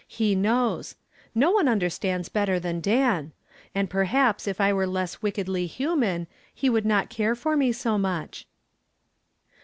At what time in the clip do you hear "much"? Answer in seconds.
7.99-8.47